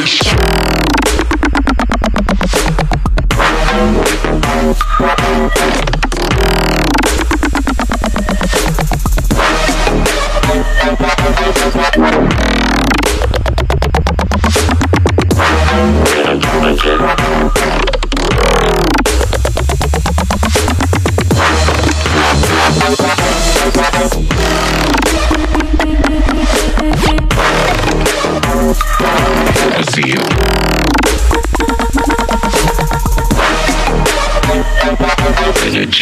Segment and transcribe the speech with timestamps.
[0.00, 0.81] sensation.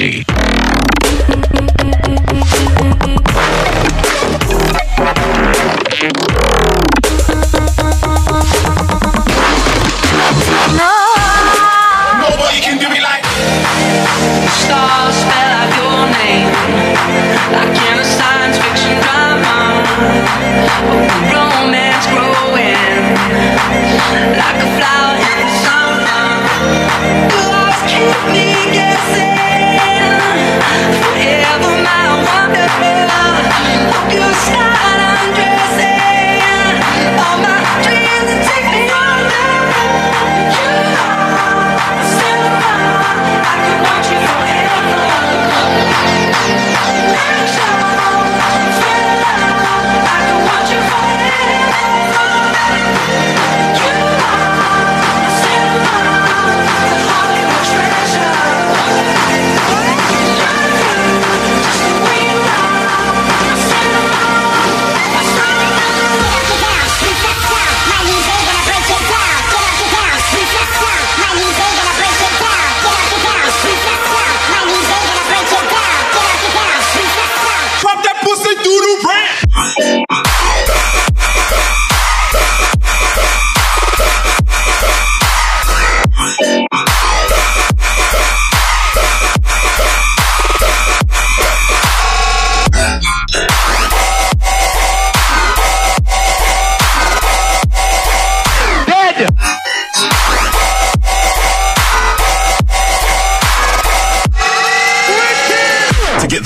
[0.01, 0.25] Energy.
[12.19, 13.25] Nobody can do me like
[14.49, 16.49] Stars spell out your name
[17.53, 19.51] like in a science fiction drama.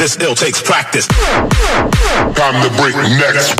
[0.04, 1.06] This ill takes practice.
[2.36, 3.54] Time to break necks.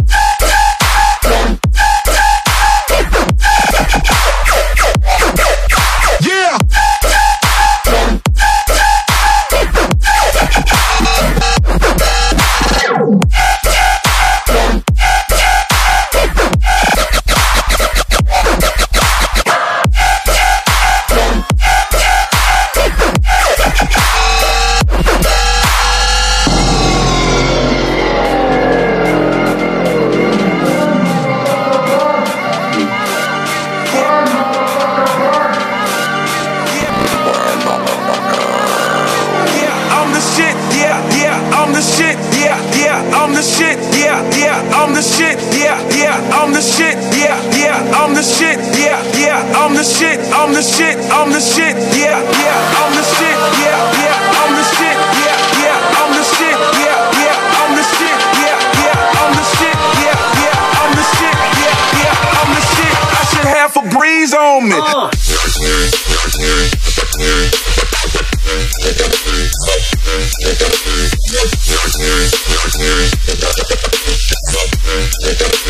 [41.75, 42.15] I'm the shit.
[42.39, 43.75] Yeah, yeah, I'm the shit.
[43.99, 45.35] Yeah, yeah, I'm the shit.
[45.59, 46.95] Yeah, yeah, I'm the shit.
[47.11, 48.63] Yeah, yeah, I'm the shit.
[48.79, 50.23] Yeah, yeah, I'm the shit.
[50.31, 50.95] I'm the shit.
[51.11, 51.75] I'm the shit.
[51.99, 53.35] Yeah, yeah, I'm the shit.
[53.59, 53.75] Yeah,
[54.07, 54.95] yeah, I'm the shit.
[55.19, 55.35] Yeah,
[55.67, 56.55] yeah, I'm the shit.
[56.79, 58.15] Yeah, yeah, I'm the shit.
[58.39, 59.75] Yeah, yeah, I'm the shit.
[59.99, 60.15] Yeah,
[60.47, 61.35] yeah, I'm the shit.
[61.59, 61.75] Yeah,
[62.07, 62.95] yeah, I'm the shit.
[62.95, 64.79] I should have a breeze on me.
[68.47, 68.61] We
[75.33, 75.64] them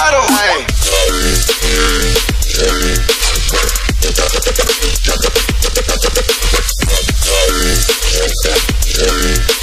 [0.00, 0.66] puddle, ayy.
[8.96, 9.59] Hey.